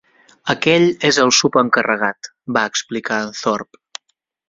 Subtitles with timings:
[0.53, 3.85] Aquell és el subencarregat, va explicar en Thorpe.